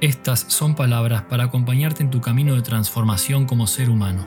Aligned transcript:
estas 0.00 0.40
son 0.48 0.76
palabras 0.76 1.22
para 1.22 1.44
acompañarte 1.44 2.02
en 2.02 2.10
tu 2.10 2.20
camino 2.20 2.54
de 2.54 2.62
transformación 2.62 3.46
como 3.46 3.66
ser 3.66 3.90
humano. 3.90 4.26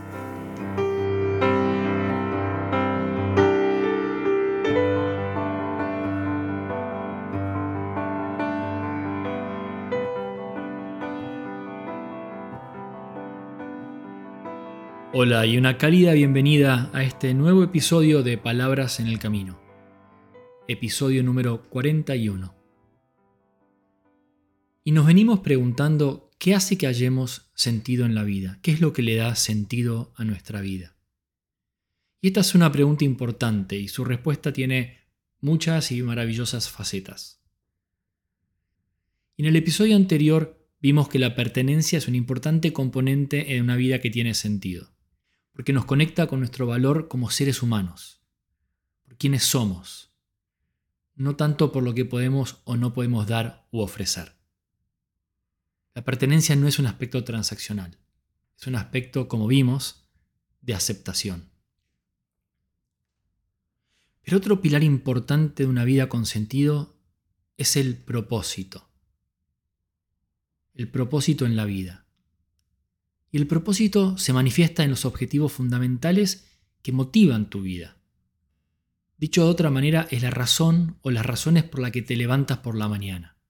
Hola 15.13 15.45
y 15.45 15.57
una 15.57 15.77
cálida 15.77 16.13
bienvenida 16.13 16.89
a 16.93 17.03
este 17.03 17.33
nuevo 17.33 17.63
episodio 17.63 18.23
de 18.23 18.37
Palabras 18.37 18.99
en 18.99 19.07
el 19.07 19.19
Camino. 19.19 19.59
Episodio 20.67 21.23
número 21.23 21.63
41. 21.69 22.60
Y 24.83 24.91
nos 24.91 25.05
venimos 25.05 25.41
preguntando 25.41 26.31
qué 26.39 26.55
hace 26.55 26.77
que 26.77 26.87
hallemos 26.87 27.51
sentido 27.53 28.05
en 28.05 28.15
la 28.15 28.23
vida, 28.23 28.59
qué 28.63 28.71
es 28.71 28.81
lo 28.81 28.93
que 28.93 29.03
le 29.03 29.15
da 29.15 29.35
sentido 29.35 30.11
a 30.15 30.23
nuestra 30.23 30.61
vida. 30.61 30.95
Y 32.19 32.27
esta 32.27 32.41
es 32.41 32.55
una 32.55 32.71
pregunta 32.71 33.05
importante 33.05 33.77
y 33.77 33.87
su 33.87 34.05
respuesta 34.05 34.51
tiene 34.51 34.97
muchas 35.39 35.91
y 35.91 36.01
maravillosas 36.01 36.69
facetas. 36.69 37.43
En 39.37 39.45
el 39.45 39.55
episodio 39.55 39.95
anterior 39.95 40.67
vimos 40.79 41.09
que 41.09 41.19
la 41.19 41.35
pertenencia 41.35 41.97
es 41.97 42.07
un 42.07 42.15
importante 42.15 42.73
componente 42.73 43.55
en 43.55 43.63
una 43.63 43.75
vida 43.75 44.01
que 44.01 44.09
tiene 44.09 44.33
sentido, 44.33 44.95
porque 45.51 45.73
nos 45.73 45.85
conecta 45.85 46.27
con 46.27 46.39
nuestro 46.39 46.65
valor 46.65 47.07
como 47.07 47.29
seres 47.29 47.61
humanos, 47.61 48.21
por 49.03 49.17
quienes 49.17 49.43
somos, 49.43 50.11
no 51.15 51.35
tanto 51.35 51.71
por 51.71 51.83
lo 51.83 51.93
que 51.93 52.05
podemos 52.05 52.61
o 52.63 52.77
no 52.77 52.93
podemos 52.93 53.27
dar 53.27 53.67
u 53.71 53.79
ofrecer. 53.79 54.40
La 55.93 56.05
pertenencia 56.05 56.55
no 56.55 56.67
es 56.67 56.79
un 56.79 56.87
aspecto 56.87 57.23
transaccional, 57.23 57.97
es 58.57 58.65
un 58.67 58.75
aspecto, 58.75 59.27
como 59.27 59.47
vimos, 59.47 60.07
de 60.61 60.73
aceptación. 60.73 61.49
Pero 64.21 64.37
otro 64.37 64.61
pilar 64.61 64.83
importante 64.83 65.63
de 65.63 65.69
una 65.69 65.83
vida 65.83 66.07
con 66.07 66.25
sentido 66.25 66.97
es 67.57 67.75
el 67.75 67.97
propósito. 67.97 68.89
El 70.73 70.87
propósito 70.87 71.45
en 71.45 71.57
la 71.57 71.65
vida. 71.65 72.05
Y 73.29 73.37
el 73.37 73.47
propósito 73.47 74.17
se 74.17 74.31
manifiesta 74.31 74.83
en 74.83 74.91
los 74.91 75.03
objetivos 75.03 75.51
fundamentales 75.51 76.47
que 76.81 76.93
motivan 76.93 77.49
tu 77.49 77.61
vida. 77.61 77.97
Dicho 79.17 79.43
de 79.43 79.49
otra 79.49 79.69
manera, 79.69 80.07
es 80.09 80.21
la 80.21 80.29
razón 80.29 80.97
o 81.01 81.11
las 81.11 81.25
razones 81.25 81.63
por 81.63 81.81
las 81.81 81.91
que 81.91 82.01
te 82.01 82.15
levantas 82.15 82.59
por 82.59 82.75
la 82.75 82.87
mañana 82.87 83.40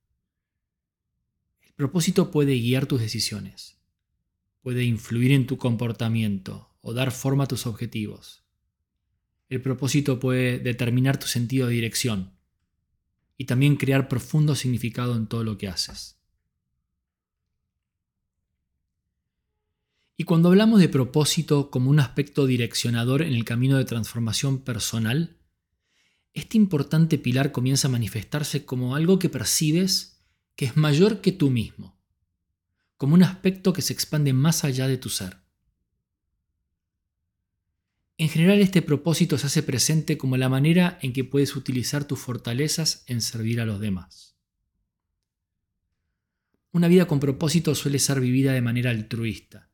propósito 1.82 2.30
puede 2.30 2.60
guiar 2.60 2.86
tus 2.86 3.02
decisiones, 3.02 3.80
puede 4.62 4.84
influir 4.84 5.32
en 5.32 5.48
tu 5.48 5.58
comportamiento 5.58 6.70
o 6.82 6.94
dar 6.94 7.12
forma 7.12 7.46
a 7.46 7.48
tus 7.48 7.66
objetivos. 7.66 8.44
El 9.50 9.64
propósito 9.64 10.20
puede 10.20 10.60
determinar 10.60 11.18
tu 11.18 11.26
sentido 11.26 11.66
de 11.68 11.74
dirección 11.74 12.34
y 13.36 13.46
también 13.46 13.78
crear 13.78 14.10
profundo 14.10 14.54
significado 14.54 15.16
en 15.16 15.26
todo 15.26 15.44
lo 15.44 15.58
que 15.58 15.70
haces. 15.70 16.20
Y 20.18 20.26
cuando 20.26 20.50
hablamos 20.50 20.82
de 20.82 20.88
propósito 20.88 21.72
como 21.72 21.90
un 21.90 22.00
aspecto 22.00 22.46
direccionador 22.46 23.24
en 23.24 23.34
el 23.34 23.44
camino 23.44 23.80
de 23.80 23.86
transformación 23.86 24.60
personal, 24.60 25.40
este 26.36 26.58
importante 26.58 27.18
pilar 27.18 27.52
comienza 27.52 27.88
a 27.88 27.92
manifestarse 27.92 28.66
como 28.66 28.96
algo 28.96 29.18
que 29.18 29.30
percibes 29.30 30.11
que 30.62 30.66
es 30.66 30.78
mayor 30.78 31.22
que 31.22 31.32
tú 31.32 31.50
mismo, 31.50 32.00
como 32.96 33.16
un 33.16 33.24
aspecto 33.24 33.74
que 33.74 33.82
se 33.82 33.94
expande 33.94 34.32
más 34.32 34.64
allá 34.64 34.88
de 34.88 35.00
tu 35.00 35.10
ser. 35.10 35.38
En 38.20 38.30
general 38.30 38.60
este 38.60 38.84
propósito 38.84 39.40
se 39.40 39.48
hace 39.48 39.64
presente 39.64 40.20
como 40.20 40.38
la 40.38 40.50
manera 40.50 41.00
en 41.02 41.14
que 41.14 41.24
puedes 41.24 41.56
utilizar 41.56 42.06
tus 42.06 42.20
fortalezas 42.20 43.04
en 43.08 43.22
servir 43.22 43.60
a 43.60 43.66
los 43.66 43.80
demás. 43.80 44.38
Una 46.72 46.88
vida 46.88 47.08
con 47.08 47.20
propósito 47.20 47.74
suele 47.74 47.98
ser 47.98 48.20
vivida 48.20 48.54
de 48.54 48.62
manera 48.62 48.92
altruista, 48.92 49.72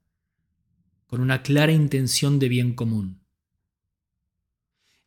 con 1.05 1.19
una 1.19 1.43
clara 1.43 1.73
intención 1.73 2.39
de 2.39 2.47
bien 2.47 2.75
común. 2.75 3.25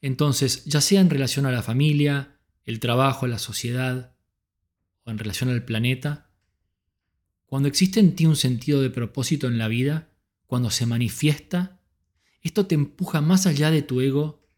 Entonces, 0.03 0.63
ya 0.67 0.83
sea 0.83 1.01
en 1.01 1.09
relación 1.09 1.47
a 1.47 1.53
la 1.53 1.63
familia, 1.63 2.39
el 2.67 2.81
trabajo, 2.81 3.27
la 3.27 3.39
sociedad, 3.39 4.15
en 5.11 5.19
relación 5.19 5.51
al 5.51 5.65
planeta, 5.65 6.31
cuando 7.47 7.69
existe 7.69 7.99
en 8.01 8.15
ti 8.15 8.27
un 8.27 8.37
sentido 8.37 8.81
de 8.81 8.91
propósito 8.91 9.49
en 9.49 9.59
la 9.59 9.69
vida, 9.69 10.09
cuando 10.47 10.71
se 10.71 10.87
manifiesta, 10.87 11.81
esto 12.43 12.67
te 12.67 12.75
empuja 12.75 13.21
más 13.21 13.47
allá 13.47 13.71
de 13.71 13.83
tu 13.83 14.01
ego 14.01 14.49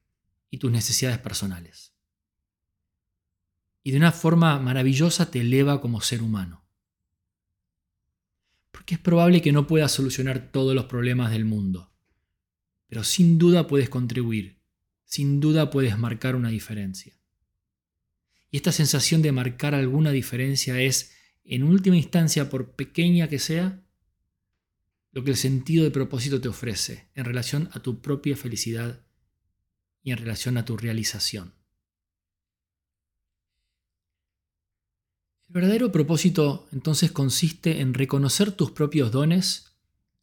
y 0.50 0.58
tus 0.58 0.70
necesidades 0.70 1.18
personales. 1.18 1.94
Y 3.82 3.90
de 3.90 3.96
una 3.96 4.12
forma 4.12 4.58
maravillosa 4.58 5.30
te 5.30 5.40
eleva 5.40 5.80
como 5.80 6.00
ser 6.00 6.22
humano. 6.22 6.64
Porque 8.70 8.94
es 8.94 9.00
probable 9.00 9.42
que 9.42 9.52
no 9.52 9.66
puedas 9.66 9.92
solucionar 9.92 10.50
todos 10.52 10.74
los 10.74 10.84
problemas 10.84 11.30
del 11.30 11.44
mundo, 11.44 11.92
pero 12.88 13.04
sin 13.04 13.38
duda 13.38 13.66
puedes 13.66 13.88
contribuir, 13.88 14.60
sin 15.04 15.40
duda 15.40 15.70
puedes 15.70 15.98
marcar 15.98 16.36
una 16.36 16.50
diferencia. 16.50 17.22
Y 18.52 18.58
esta 18.58 18.70
sensación 18.70 19.22
de 19.22 19.32
marcar 19.32 19.74
alguna 19.74 20.12
diferencia 20.12 20.78
es, 20.78 21.12
en 21.42 21.62
última 21.64 21.96
instancia, 21.96 22.50
por 22.50 22.72
pequeña 22.72 23.26
que 23.26 23.38
sea, 23.38 23.82
lo 25.10 25.24
que 25.24 25.30
el 25.30 25.38
sentido 25.38 25.84
de 25.84 25.90
propósito 25.90 26.38
te 26.38 26.48
ofrece 26.48 27.08
en 27.14 27.24
relación 27.24 27.70
a 27.72 27.80
tu 27.80 28.02
propia 28.02 28.36
felicidad 28.36 29.00
y 30.02 30.12
en 30.12 30.18
relación 30.18 30.58
a 30.58 30.66
tu 30.66 30.76
realización. 30.76 31.54
El 35.48 35.54
verdadero 35.54 35.90
propósito 35.90 36.69
entonces 36.72 37.10
consiste 37.10 37.80
en 37.80 37.94
reconocer 37.94 38.52
tus 38.52 38.70
propios 38.70 39.12
dones 39.12 39.72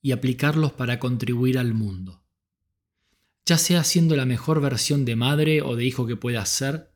y 0.03 0.11
aplicarlos 0.11 0.73
para 0.73 0.99
contribuir 0.99 1.57
al 1.57 1.73
mundo. 1.73 2.23
Ya 3.45 3.57
sea 3.57 3.83
siendo 3.83 4.15
la 4.15 4.25
mejor 4.25 4.61
versión 4.61 5.03
de 5.03 5.15
madre 5.15 5.63
o 5.63 5.75
de 5.75 5.85
hijo 5.85 6.05
que 6.05 6.15
puedas 6.15 6.49
ser, 6.49 6.88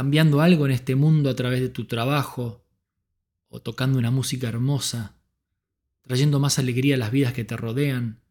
cambiando 0.00 0.40
algo 0.40 0.64
en 0.64 0.72
este 0.72 0.96
mundo 0.96 1.28
a 1.28 1.36
través 1.36 1.60
de 1.60 1.68
tu 1.68 1.84
trabajo, 1.84 2.64
o 3.48 3.60
tocando 3.60 3.98
una 3.98 4.10
música 4.10 4.48
hermosa, 4.48 5.20
trayendo 6.00 6.40
más 6.40 6.58
alegría 6.58 6.94
a 6.94 6.98
las 6.98 7.10
vidas 7.10 7.34
que 7.34 7.44
te 7.44 7.54
rodean, 7.54 8.22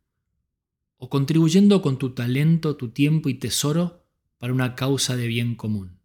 o 0.98 1.12
contribuyendo 1.12 1.84
con 1.84 2.00
tu 2.00 2.16
talento, 2.16 2.76
tu 2.76 2.90
tiempo 2.90 3.30
y 3.30 3.36
tesoro 3.36 4.04
para 4.40 4.52
una 4.52 4.74
causa 4.74 5.16
de 5.16 5.28
bien 5.28 5.54
común. 5.54 6.00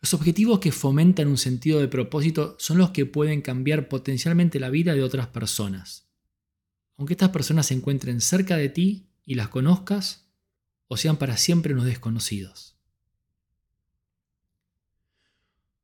Los 0.00 0.12
objetivos 0.12 0.58
que 0.58 0.72
fomentan 0.72 1.28
un 1.28 1.38
sentido 1.38 1.78
de 1.78 1.86
propósito 1.86 2.56
son 2.58 2.78
los 2.78 2.90
que 2.90 3.06
pueden 3.06 3.42
cambiar 3.42 3.88
potencialmente 3.88 4.58
la 4.58 4.70
vida 4.70 4.94
de 4.94 5.04
otras 5.04 5.28
personas. 5.28 6.08
Aunque 6.96 7.14
estas 7.14 7.30
personas 7.30 7.66
se 7.66 7.74
encuentren 7.74 8.20
cerca 8.20 8.56
de 8.56 8.70
ti 8.70 9.06
y 9.24 9.36
las 9.36 9.50
conozcas, 9.50 10.25
o 10.88 10.96
sean 10.96 11.16
para 11.16 11.36
siempre 11.36 11.72
unos 11.72 11.86
desconocidos. 11.86 12.76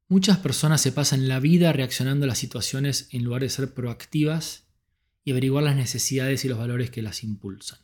Muchas 0.09 0.39
personas 0.39 0.81
se 0.83 0.93
pasan 0.93 1.27
la 1.27 1.41
vida 1.41 1.73
reaccionando 1.73 2.25
a 2.25 2.29
las 2.29 2.39
situaciones 2.39 3.09
en 3.13 3.25
lugar 3.25 3.43
de 3.43 3.49
ser 3.49 3.73
proactivas 3.73 4.69
y 5.25 5.31
averiguar 5.31 5.65
las 5.65 5.77
necesidades 5.77 6.45
y 6.45 6.49
los 6.49 6.59
valores 6.59 6.91
que 6.91 7.01
las 7.01 7.25
impulsan. 7.25 7.79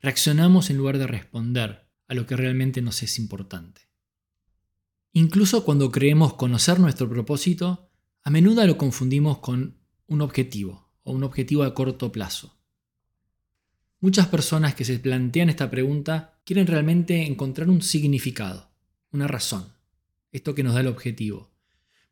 Reaccionamos 0.00 0.70
en 0.70 0.78
lugar 0.78 0.98
de 0.98 1.06
responder 1.06 1.88
a 2.08 2.14
lo 2.14 2.26
que 2.26 2.36
realmente 2.36 2.82
nos 2.82 3.02
es 3.02 3.18
importante. 3.18 3.82
Incluso 5.12 5.64
cuando 5.64 5.90
creemos 5.90 6.34
conocer 6.34 6.78
nuestro 6.78 7.08
propósito, 7.08 7.90
a 8.22 8.30
menudo 8.30 8.66
lo 8.66 8.76
confundimos 8.76 9.38
con 9.38 9.78
un 10.08 10.20
objetivo 10.20 10.92
o 11.04 11.12
un 11.12 11.22
objetivo 11.22 11.62
a 11.62 11.72
corto 11.74 12.12
plazo. 12.12 12.55
Muchas 14.00 14.28
personas 14.28 14.74
que 14.74 14.84
se 14.84 14.98
plantean 14.98 15.48
esta 15.48 15.70
pregunta 15.70 16.38
quieren 16.44 16.66
realmente 16.66 17.26
encontrar 17.26 17.70
un 17.70 17.82
significado, 17.82 18.70
una 19.10 19.26
razón, 19.26 19.72
esto 20.32 20.54
que 20.54 20.62
nos 20.62 20.74
da 20.74 20.80
el 20.80 20.86
objetivo, 20.86 21.50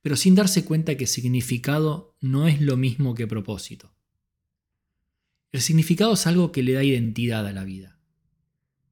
pero 0.00 0.16
sin 0.16 0.34
darse 0.34 0.64
cuenta 0.64 0.96
que 0.96 1.06
significado 1.06 2.16
no 2.20 2.48
es 2.48 2.60
lo 2.60 2.76
mismo 2.76 3.14
que 3.14 3.26
propósito. 3.26 3.94
El 5.52 5.60
significado 5.60 6.14
es 6.14 6.26
algo 6.26 6.52
que 6.52 6.62
le 6.62 6.72
da 6.72 6.82
identidad 6.82 7.46
a 7.46 7.52
la 7.52 7.64
vida, 7.64 7.98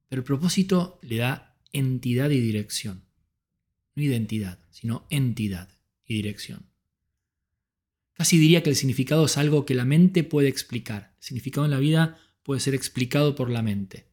pero 0.07 0.21
el 0.21 0.25
propósito 0.25 0.99
le 1.01 1.17
da 1.17 1.57
entidad 1.71 2.29
y 2.29 2.39
dirección. 2.39 3.03
No 3.95 4.03
identidad, 4.03 4.59
sino 4.69 5.07
entidad 5.09 5.69
y 6.05 6.13
dirección. 6.13 6.67
Casi 8.13 8.37
diría 8.37 8.61
que 8.61 8.69
el 8.69 8.75
significado 8.75 9.25
es 9.25 9.37
algo 9.37 9.65
que 9.65 9.73
la 9.73 9.85
mente 9.85 10.23
puede 10.23 10.47
explicar. 10.47 11.15
El 11.17 11.23
significado 11.23 11.65
en 11.65 11.71
la 11.71 11.79
vida 11.79 12.17
puede 12.43 12.59
ser 12.59 12.75
explicado 12.75 13.35
por 13.35 13.49
la 13.49 13.61
mente. 13.61 14.09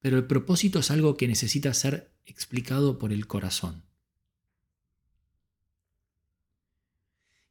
Pero 0.00 0.16
el 0.16 0.26
propósito 0.26 0.78
es 0.78 0.90
algo 0.90 1.16
que 1.16 1.28
necesita 1.28 1.74
ser 1.74 2.12
explicado 2.24 2.98
por 2.98 3.12
el 3.12 3.26
corazón. 3.26 3.84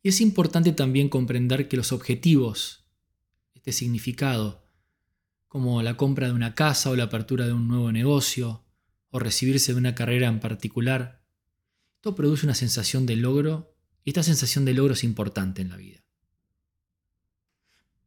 Y 0.03 0.09
es 0.09 0.19
importante 0.19 0.71
también 0.71 1.09
comprender 1.09 1.67
que 1.67 1.77
los 1.77 1.91
objetivos, 1.91 2.85
este 3.53 3.71
significado, 3.71 4.65
como 5.47 5.83
la 5.83 5.95
compra 5.95 6.27
de 6.27 6.33
una 6.33 6.55
casa 6.55 6.89
o 6.89 6.95
la 6.95 7.03
apertura 7.03 7.45
de 7.45 7.53
un 7.53 7.67
nuevo 7.67 7.91
negocio, 7.91 8.65
o 9.11 9.19
recibirse 9.19 9.73
de 9.73 9.77
una 9.77 9.93
carrera 9.93 10.27
en 10.27 10.39
particular, 10.39 11.21
esto 11.95 12.15
produce 12.15 12.45
una 12.45 12.55
sensación 12.55 13.05
de 13.05 13.17
logro 13.17 13.75
y 14.03 14.09
esta 14.09 14.23
sensación 14.23 14.65
de 14.65 14.73
logro 14.73 14.93
es 14.93 15.03
importante 15.03 15.61
en 15.61 15.69
la 15.69 15.75
vida. 15.75 16.03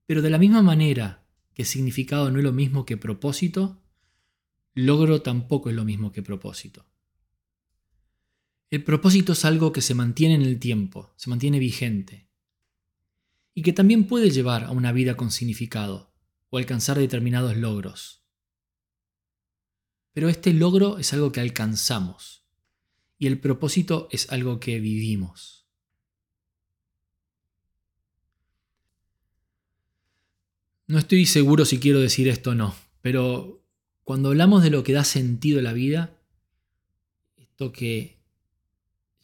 Pero 0.07 0.23
de 0.23 0.31
la 0.31 0.39
misma 0.39 0.63
manera 0.63 1.24
que 1.55 1.65
significado 1.65 2.31
no 2.31 2.39
es 2.39 2.45
lo 2.45 2.53
mismo 2.53 2.85
que 2.85 2.97
propósito, 2.97 3.81
logro 4.75 5.23
tampoco 5.23 5.71
es 5.71 5.77
lo 5.77 5.85
mismo 5.85 6.13
que 6.13 6.23
propósito. 6.23 6.87
El 8.71 8.83
propósito 8.83 9.33
es 9.33 9.45
algo 9.45 9.73
que 9.73 9.81
se 9.81 9.95
mantiene 9.95 10.35
en 10.35 10.43
el 10.43 10.59
tiempo, 10.59 11.15
se 11.17 11.31
mantiene 11.31 11.61
vigente, 11.61 12.29
y 13.55 13.63
que 13.63 13.73
también 13.73 14.09
puede 14.09 14.31
llevar 14.31 14.65
a 14.65 14.73
una 14.73 14.91
vida 14.91 15.17
con 15.17 15.31
significado 15.31 16.13
o 16.51 16.59
alcanzar 16.59 16.99
determinados 16.99 17.57
logros. 17.57 18.25
Pero 20.13 20.29
este 20.29 20.53
logro 20.53 20.99
es 20.99 21.13
algo 21.13 21.31
que 21.31 21.41
alcanzamos, 21.41 22.45
y 23.17 23.29
el 23.29 23.39
propósito 23.39 24.09
es 24.11 24.31
algo 24.33 24.59
que 24.59 24.81
vivimos. 24.81 25.64
No 30.87 30.99
estoy 30.99 31.25
seguro 31.25 31.65
si 31.65 31.79
quiero 31.79 32.01
decir 32.01 32.29
esto 32.29 32.51
o 32.51 32.55
no, 32.55 32.75
pero 33.01 33.65
cuando 34.03 34.29
hablamos 34.29 34.63
de 34.63 34.71
lo 34.71 34.85
que 34.85 34.93
da 34.93 35.05
sentido 35.05 35.61
a 35.61 35.63
la 35.63 35.73
vida, 35.73 36.21
esto 37.37 37.73
que 37.73 38.19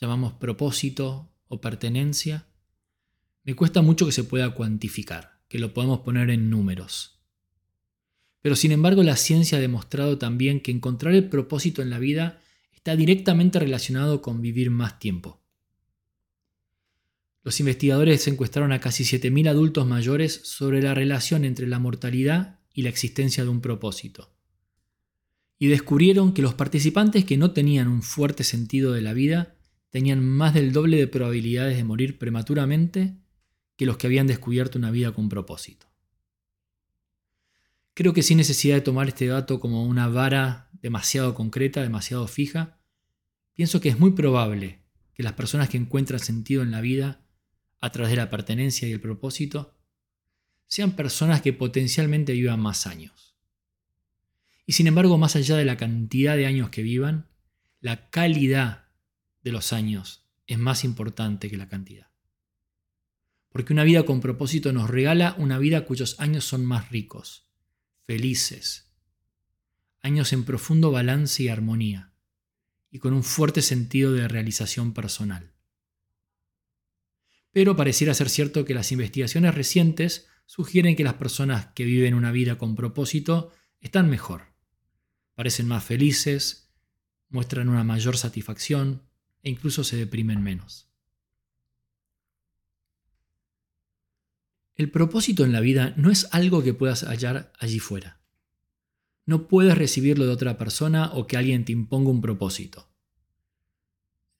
llamamos 0.00 0.32
propósito 0.32 1.30
o 1.48 1.60
pertenencia, 1.60 2.46
me 3.44 3.54
cuesta 3.54 3.82
mucho 3.82 4.06
que 4.06 4.12
se 4.12 4.24
pueda 4.24 4.54
cuantificar, 4.54 5.40
que 5.48 5.58
lo 5.58 5.74
podamos 5.74 6.00
poner 6.00 6.30
en 6.30 6.48
números. 6.48 7.20
Pero 8.40 8.56
sin 8.56 8.72
embargo 8.72 9.02
la 9.02 9.16
ciencia 9.16 9.58
ha 9.58 9.60
demostrado 9.60 10.16
también 10.16 10.60
que 10.60 10.70
encontrar 10.70 11.14
el 11.14 11.28
propósito 11.28 11.82
en 11.82 11.90
la 11.90 11.98
vida 11.98 12.40
está 12.72 12.96
directamente 12.96 13.58
relacionado 13.58 14.22
con 14.22 14.40
vivir 14.40 14.70
más 14.70 14.98
tiempo. 14.98 15.39
Los 17.42 17.60
investigadores 17.60 18.26
encuestaron 18.28 18.72
a 18.72 18.80
casi 18.80 19.04
7.000 19.04 19.48
adultos 19.48 19.86
mayores 19.86 20.40
sobre 20.44 20.82
la 20.82 20.94
relación 20.94 21.44
entre 21.44 21.66
la 21.66 21.78
mortalidad 21.78 22.58
y 22.74 22.82
la 22.82 22.90
existencia 22.90 23.44
de 23.44 23.50
un 23.50 23.60
propósito 23.60 24.30
y 25.62 25.68
descubrieron 25.68 26.32
que 26.32 26.40
los 26.40 26.54
participantes 26.54 27.26
que 27.26 27.36
no 27.36 27.52
tenían 27.52 27.86
un 27.86 28.02
fuerte 28.02 28.44
sentido 28.44 28.92
de 28.92 29.02
la 29.02 29.12
vida 29.12 29.56
tenían 29.90 30.26
más 30.26 30.54
del 30.54 30.72
doble 30.72 30.96
de 30.96 31.06
probabilidades 31.06 31.76
de 31.76 31.84
morir 31.84 32.18
prematuramente 32.18 33.18
que 33.76 33.84
los 33.84 33.98
que 33.98 34.06
habían 34.06 34.26
descubierto 34.26 34.78
una 34.78 34.90
vida 34.90 35.12
con 35.12 35.28
propósito. 35.28 35.86
Creo 37.92 38.14
que 38.14 38.22
sin 38.22 38.38
necesidad 38.38 38.76
de 38.76 38.80
tomar 38.80 39.08
este 39.08 39.26
dato 39.26 39.60
como 39.60 39.84
una 39.84 40.08
vara 40.08 40.70
demasiado 40.80 41.34
concreta, 41.34 41.82
demasiado 41.82 42.26
fija, 42.26 42.78
pienso 43.52 43.82
que 43.82 43.90
es 43.90 43.98
muy 43.98 44.12
probable 44.12 44.80
que 45.12 45.22
las 45.22 45.34
personas 45.34 45.68
que 45.68 45.76
encuentran 45.76 46.20
sentido 46.20 46.62
en 46.62 46.70
la 46.70 46.80
vida 46.80 47.20
a 47.80 47.90
través 47.90 48.10
de 48.10 48.16
la 48.16 48.30
pertenencia 48.30 48.86
y 48.86 48.92
el 48.92 49.00
propósito 49.00 49.76
sean 50.66 50.92
personas 50.92 51.42
que 51.42 51.52
potencialmente 51.52 52.32
vivan 52.32 52.60
más 52.60 52.86
años. 52.86 53.36
Y 54.66 54.72
sin 54.72 54.86
embargo, 54.86 55.18
más 55.18 55.34
allá 55.34 55.56
de 55.56 55.64
la 55.64 55.76
cantidad 55.76 56.36
de 56.36 56.46
años 56.46 56.70
que 56.70 56.82
vivan, 56.82 57.28
la 57.80 58.08
calidad 58.10 58.88
de 59.42 59.52
los 59.52 59.72
años 59.72 60.28
es 60.46 60.58
más 60.58 60.84
importante 60.84 61.50
que 61.50 61.56
la 61.56 61.68
cantidad. 61.68 62.08
Porque 63.48 63.72
una 63.72 63.82
vida 63.82 64.04
con 64.04 64.20
propósito 64.20 64.72
nos 64.72 64.88
regala 64.88 65.34
una 65.38 65.58
vida 65.58 65.84
cuyos 65.84 66.20
años 66.20 66.44
son 66.44 66.64
más 66.64 66.90
ricos, 66.90 67.48
felices, 68.06 68.92
años 70.02 70.32
en 70.32 70.44
profundo 70.44 70.92
balance 70.92 71.42
y 71.42 71.48
armonía, 71.48 72.12
y 72.92 72.98
con 72.98 73.12
un 73.12 73.24
fuerte 73.24 73.62
sentido 73.62 74.12
de 74.12 74.28
realización 74.28 74.92
personal. 74.92 75.52
Pero 77.52 77.76
pareciera 77.76 78.14
ser 78.14 78.28
cierto 78.28 78.64
que 78.64 78.74
las 78.74 78.92
investigaciones 78.92 79.54
recientes 79.54 80.28
sugieren 80.46 80.96
que 80.96 81.04
las 81.04 81.14
personas 81.14 81.66
que 81.74 81.84
viven 81.84 82.14
una 82.14 82.32
vida 82.32 82.58
con 82.58 82.76
propósito 82.76 83.52
están 83.80 84.08
mejor 84.08 84.50
parecen 85.40 85.68
más 85.68 85.82
felices, 85.82 86.70
muestran 87.30 87.70
una 87.70 87.82
mayor 87.82 88.18
satisfacción 88.18 89.08
e 89.42 89.48
incluso 89.48 89.84
se 89.84 89.96
deprimen 89.96 90.42
menos. 90.42 90.92
El 94.74 94.90
propósito 94.90 95.42
en 95.46 95.52
la 95.52 95.60
vida 95.60 95.94
no 95.96 96.10
es 96.10 96.28
algo 96.32 96.62
que 96.62 96.74
puedas 96.74 97.04
hallar 97.04 97.54
allí 97.58 97.78
fuera. 97.78 98.20
No 99.24 99.48
puedes 99.48 99.78
recibirlo 99.78 100.26
de 100.26 100.32
otra 100.32 100.58
persona 100.58 101.10
o 101.14 101.26
que 101.26 101.38
alguien 101.38 101.64
te 101.64 101.72
imponga 101.72 102.10
un 102.10 102.20
propósito. 102.20 102.92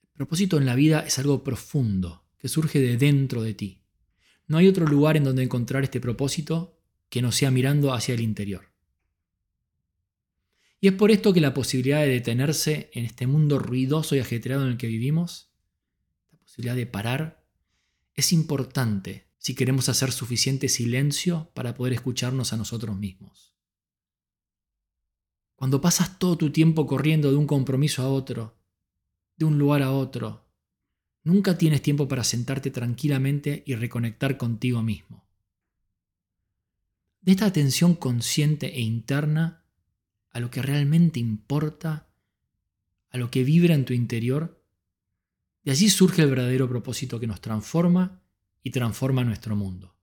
El 0.02 0.16
propósito 0.16 0.58
en 0.58 0.66
la 0.66 0.74
vida 0.74 1.00
es 1.00 1.18
algo 1.18 1.42
profundo, 1.42 2.26
que 2.40 2.48
surge 2.48 2.80
de 2.80 2.96
dentro 2.96 3.42
de 3.42 3.54
ti. 3.54 3.82
No 4.48 4.58
hay 4.58 4.66
otro 4.66 4.86
lugar 4.86 5.16
en 5.16 5.24
donde 5.24 5.44
encontrar 5.44 5.84
este 5.84 6.00
propósito 6.00 6.80
que 7.08 7.22
no 7.22 7.30
sea 7.30 7.50
mirando 7.50 7.92
hacia 7.92 8.14
el 8.14 8.20
interior. 8.20 8.72
Y 10.80 10.88
es 10.88 10.94
por 10.94 11.10
esto 11.10 11.34
que 11.34 11.40
la 11.40 11.52
posibilidad 11.52 12.00
de 12.00 12.08
detenerse 12.08 12.90
en 12.94 13.04
este 13.04 13.26
mundo 13.26 13.58
ruidoso 13.58 14.16
y 14.16 14.20
ajetreado 14.20 14.64
en 14.64 14.72
el 14.72 14.78
que 14.78 14.86
vivimos, 14.86 15.52
la 16.32 16.38
posibilidad 16.38 16.74
de 16.74 16.86
parar, 16.86 17.44
es 18.14 18.32
importante 18.32 19.28
si 19.36 19.54
queremos 19.54 19.88
hacer 19.90 20.10
suficiente 20.10 20.68
silencio 20.68 21.50
para 21.54 21.74
poder 21.74 21.92
escucharnos 21.92 22.52
a 22.52 22.56
nosotros 22.56 22.96
mismos. 22.96 23.54
Cuando 25.54 25.82
pasas 25.82 26.18
todo 26.18 26.38
tu 26.38 26.50
tiempo 26.50 26.86
corriendo 26.86 27.30
de 27.30 27.36
un 27.36 27.46
compromiso 27.46 28.02
a 28.02 28.08
otro, 28.08 28.58
de 29.36 29.44
un 29.44 29.58
lugar 29.58 29.82
a 29.82 29.92
otro, 29.92 30.49
nunca 31.30 31.56
tienes 31.56 31.80
tiempo 31.80 32.08
para 32.08 32.24
sentarte 32.24 32.70
tranquilamente 32.70 33.62
y 33.64 33.74
reconectar 33.76 34.36
contigo 34.36 34.82
mismo. 34.82 35.24
De 37.20 37.32
esta 37.32 37.46
atención 37.46 37.94
consciente 37.94 38.74
e 38.74 38.80
interna 38.80 39.64
a 40.30 40.40
lo 40.40 40.50
que 40.50 40.60
realmente 40.60 41.20
importa, 41.20 42.08
a 43.10 43.18
lo 43.18 43.30
que 43.30 43.44
vibra 43.44 43.74
en 43.74 43.84
tu 43.84 43.92
interior, 43.92 44.62
de 45.64 45.70
allí 45.72 45.88
surge 45.88 46.22
el 46.22 46.30
verdadero 46.30 46.68
propósito 46.68 47.20
que 47.20 47.26
nos 47.26 47.40
transforma 47.40 48.22
y 48.62 48.70
transforma 48.70 49.24
nuestro 49.24 49.54
mundo. 49.56 49.96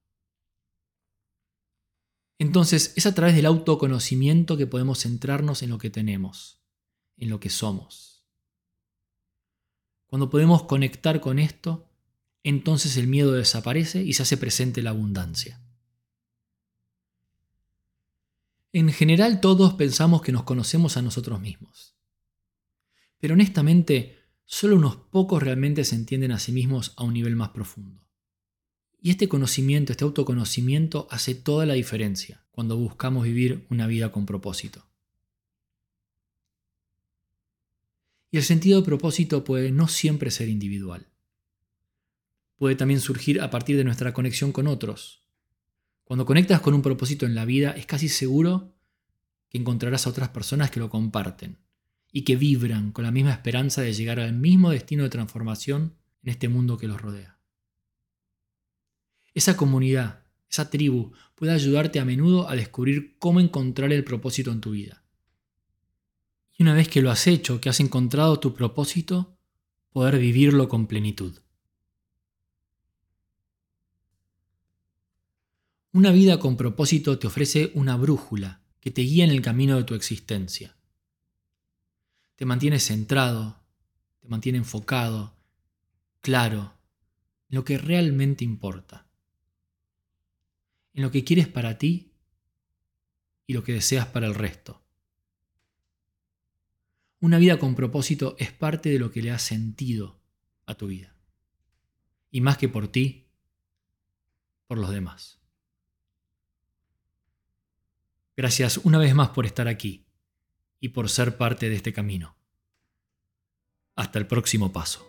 Entonces 2.39 2.93
es 2.95 3.05
a 3.05 3.15
través 3.15 3.35
del 3.35 3.47
autoconocimiento 3.47 4.57
que 4.57 4.67
podemos 4.67 4.99
centrarnos 4.99 5.63
en 5.63 5.71
lo 5.71 5.79
que 5.79 5.89
tenemos, 5.89 6.61
en 7.17 7.29
lo 7.29 7.39
que 7.39 7.49
somos. 7.49 8.16
Cuando 10.07 10.29
podemos 10.29 10.63
conectar 10.63 11.21
con 11.21 11.37
esto, 11.37 11.89
entonces 12.43 12.97
el 12.97 13.07
miedo 13.07 13.33
desaparece 13.33 14.03
y 14.03 14.13
se 14.13 14.23
hace 14.23 14.37
presente 14.37 14.81
la 14.81 14.91
abundancia. 14.91 15.61
En 18.71 18.91
general 18.91 19.41
todos 19.41 19.73
pensamos 19.73 20.21
que 20.21 20.31
nos 20.31 20.43
conocemos 20.43 20.97
a 20.97 21.01
nosotros 21.01 21.41
mismos. 21.41 21.95
Pero 23.19 23.33
honestamente, 23.33 24.19
solo 24.45 24.75
unos 24.77 24.95
pocos 24.95 25.43
realmente 25.43 25.83
se 25.83 25.95
entienden 25.95 26.31
a 26.31 26.39
sí 26.39 26.51
mismos 26.51 26.93
a 26.95 27.03
un 27.03 27.13
nivel 27.13 27.35
más 27.35 27.49
profundo. 27.49 28.07
Y 29.01 29.09
este 29.09 29.27
conocimiento, 29.27 29.91
este 29.91 30.05
autoconocimiento 30.05 31.07
hace 31.11 31.35
toda 31.35 31.65
la 31.65 31.73
diferencia 31.73 32.45
cuando 32.51 32.77
buscamos 32.77 33.23
vivir 33.23 33.67
una 33.69 33.87
vida 33.87 34.11
con 34.11 34.25
propósito. 34.25 34.86
Y 38.31 38.37
el 38.37 38.43
sentido 38.43 38.79
de 38.79 38.85
propósito 38.85 39.43
puede 39.43 39.71
no 39.71 39.87
siempre 39.87 40.31
ser 40.31 40.49
individual. 40.49 41.07
Puede 42.57 42.75
también 42.75 42.99
surgir 42.99 43.41
a 43.41 43.49
partir 43.49 43.77
de 43.77 43.83
nuestra 43.83 44.13
conexión 44.13 44.51
con 44.51 44.67
otros, 44.67 45.27
cuando 46.07 46.25
conectas 46.25 46.61
con 46.61 46.73
un 46.73 46.81
propósito 46.81 47.25
en 47.25 47.35
la 47.35 47.43
vida, 47.43 47.71
es 47.71 47.85
casi 47.85 48.07
seguro 48.07 48.73
que 49.49 49.57
encontrarás 49.57 50.07
a 50.07 50.09
otras 50.09 50.29
personas 50.29 50.71
que 50.71 50.79
lo 50.79 50.89
comparten 50.89 51.57
y 52.13 52.21
que 52.21 52.37
vibran 52.37 52.93
con 52.93 53.03
la 53.03 53.11
misma 53.11 53.33
esperanza 53.33 53.81
de 53.81 53.91
llegar 53.91 54.21
al 54.21 54.31
mismo 54.31 54.69
destino 54.69 55.03
de 55.03 55.09
transformación 55.09 55.97
en 56.23 56.29
este 56.29 56.47
mundo 56.47 56.77
que 56.77 56.87
los 56.87 57.01
rodea. 57.01 57.39
Esa 59.33 59.57
comunidad, 59.57 60.23
esa 60.49 60.69
tribu, 60.69 61.11
puede 61.35 61.51
ayudarte 61.51 61.99
a 61.99 62.05
menudo 62.05 62.47
a 62.47 62.55
descubrir 62.55 63.17
cómo 63.19 63.41
encontrar 63.41 63.91
el 63.91 64.05
propósito 64.05 64.53
en 64.53 64.61
tu 64.61 64.71
vida. 64.71 65.03
Y 66.57 66.63
una 66.63 66.73
vez 66.73 66.89
que 66.89 67.01
lo 67.01 67.11
has 67.11 67.27
hecho, 67.27 67.61
que 67.61 67.69
has 67.69 67.79
encontrado 67.79 68.39
tu 68.39 68.53
propósito, 68.55 69.37
poder 69.91 70.17
vivirlo 70.17 70.67
con 70.67 70.87
plenitud. 70.87 71.39
Una 75.91 76.11
vida 76.11 76.39
con 76.39 76.57
propósito 76.57 77.17
te 77.17 77.27
ofrece 77.27 77.71
una 77.73 77.95
brújula 77.95 78.61
que 78.79 78.91
te 78.91 79.01
guía 79.01 79.23
en 79.23 79.31
el 79.31 79.41
camino 79.41 79.77
de 79.77 79.83
tu 79.83 79.95
existencia. 79.95 80.77
Te 82.35 82.45
mantiene 82.45 82.79
centrado, 82.79 83.63
te 84.19 84.27
mantiene 84.27 84.59
enfocado, 84.59 85.35
claro, 86.21 86.77
en 87.49 87.55
lo 87.55 87.65
que 87.65 87.77
realmente 87.77 88.43
importa, 88.43 89.07
en 90.93 91.03
lo 91.03 91.11
que 91.11 91.23
quieres 91.23 91.47
para 91.47 91.77
ti 91.77 92.13
y 93.45 93.53
lo 93.53 93.63
que 93.63 93.73
deseas 93.73 94.07
para 94.07 94.27
el 94.27 94.35
resto. 94.35 94.86
Una 97.19 97.39
vida 97.39 97.57
con 97.57 97.73
propósito 97.73 98.35
es 98.37 98.51
parte 98.51 98.89
de 98.89 98.99
lo 98.99 99.11
que 99.11 99.23
le 99.23 99.31
ha 99.31 99.39
sentido 99.39 100.19
a 100.67 100.75
tu 100.75 100.87
vida. 100.87 101.15
Y 102.29 102.41
más 102.41 102.57
que 102.57 102.69
por 102.69 102.87
ti, 102.89 103.27
por 104.67 104.77
los 104.77 104.91
demás. 104.91 105.39
Gracias 108.35 108.77
una 108.77 108.99
vez 108.99 109.15
más 109.15 109.29
por 109.29 109.47
estar 109.47 109.67
aquí 109.67 110.05
y 110.79 110.89
por 110.89 111.09
ser 111.09 111.37
parte 111.37 111.69
de 111.69 111.75
este 111.75 111.91
camino. 111.91 112.37
Hasta 113.95 114.19
el 114.19 114.27
próximo 114.27 114.71
paso. 114.71 115.03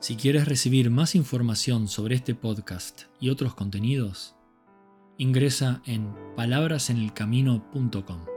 Si 0.00 0.16
quieres 0.16 0.48
recibir 0.48 0.90
más 0.90 1.14
información 1.14 1.86
sobre 1.86 2.14
este 2.14 2.34
podcast 2.34 3.02
y 3.20 3.28
otros 3.28 3.54
contenidos, 3.54 4.34
ingresa 5.18 5.82
en 5.86 6.14
palabrasenelcamino.com. 6.36 8.31